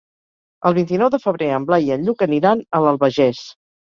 [0.69, 3.45] El vint-i-nou de febrer en Blai i en Lluc aniran a l'Albagés.